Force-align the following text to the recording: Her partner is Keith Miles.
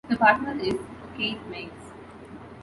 Her 0.09 0.15
partner 0.17 0.57
is 0.59 0.79
Keith 1.15 1.37
Miles. 1.51 1.93